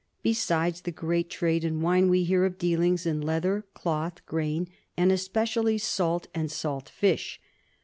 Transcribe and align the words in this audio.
Besides 0.23 0.81
the 0.81 0.91
great 0.91 1.29
trade 1.29 1.63
in 1.63 1.79
wine 1.79 2.09
we 2.09 2.23
hear 2.23 2.43
of 2.43 2.57
dealings 2.57 3.05
in 3.05 3.21
leather, 3.21 3.65
cloth, 3.75 4.25
grain, 4.25 4.67
and 4.97 5.11
especially 5.11 5.77
salt 5.77 6.25
and 6.33 6.51
salt 6.51 6.89
fish. 6.89 7.39